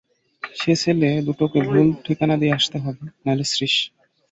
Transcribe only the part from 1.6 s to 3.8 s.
ভুল ঠিকানা দিয়ে আসতে হবে, নইলে– শ্রীশ।